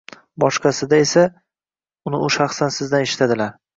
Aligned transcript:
boshqasida 0.43 0.99
esa, 1.03 1.25
uni 2.13 2.23
shaxsan 2.37 2.75
sizdan 2.79 3.07
eshitadilar. 3.11 3.55